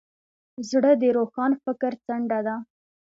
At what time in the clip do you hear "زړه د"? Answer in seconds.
0.69-1.03